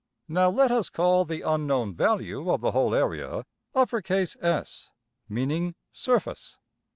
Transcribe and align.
Now 0.27 0.49
let 0.49 0.71
us 0.71 0.89
call 0.89 1.25
the 1.25 1.41
unknown 1.43 1.93
value 1.93 2.49
of 2.49 2.61
the 2.61 2.71
whole 2.71 2.95
area~$S$, 2.95 4.89
meaning 5.29 5.75
surface. 5.93 6.57